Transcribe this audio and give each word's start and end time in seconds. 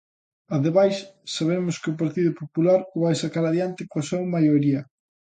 Ademais, 0.55 0.95
sabemos 1.35 1.75
que 1.81 1.91
o 1.93 1.97
Partido 2.01 2.31
Popular 2.41 2.79
o 2.95 2.97
vai 3.03 3.15
sacar 3.23 3.43
adiante 3.45 3.81
coa 3.89 4.07
súa 4.09 4.23
maioría. 4.35 4.81